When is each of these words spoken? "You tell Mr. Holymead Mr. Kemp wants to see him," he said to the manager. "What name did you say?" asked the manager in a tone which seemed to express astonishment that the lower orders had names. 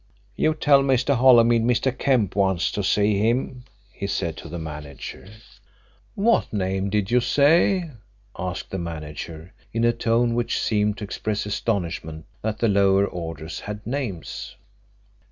"You 0.35 0.55
tell 0.55 0.81
Mr. 0.81 1.13
Holymead 1.15 1.61
Mr. 1.61 1.95
Kemp 1.95 2.35
wants 2.35 2.71
to 2.71 2.81
see 2.83 3.19
him," 3.19 3.65
he 3.91 4.07
said 4.07 4.35
to 4.37 4.49
the 4.49 4.57
manager. 4.57 5.27
"What 6.15 6.51
name 6.51 6.89
did 6.89 7.11
you 7.11 7.19
say?" 7.19 7.91
asked 8.35 8.71
the 8.71 8.79
manager 8.79 9.53
in 9.71 9.83
a 9.83 9.93
tone 9.93 10.33
which 10.33 10.57
seemed 10.59 10.97
to 10.97 11.03
express 11.03 11.45
astonishment 11.45 12.25
that 12.41 12.57
the 12.57 12.67
lower 12.67 13.05
orders 13.05 13.59
had 13.59 13.85
names. 13.85 14.55